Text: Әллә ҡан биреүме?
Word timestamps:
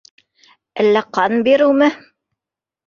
Әллә 0.85 1.03
ҡан 1.19 1.47
биреүме? 1.49 1.95